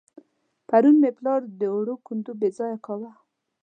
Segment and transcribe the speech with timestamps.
[0.67, 3.11] پرون مې پلار د وړو کندو بېځايه کاوه.